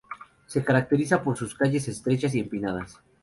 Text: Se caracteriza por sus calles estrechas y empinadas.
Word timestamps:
Se 0.47 0.63
caracteriza 0.63 1.21
por 1.21 1.37
sus 1.37 1.53
calles 1.53 1.87
estrechas 1.87 2.33
y 2.33 2.39
empinadas. 2.39 2.99